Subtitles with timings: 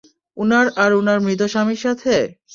[0.37, 2.13] উনার আর উনার মৃত স্বামীর সাথে?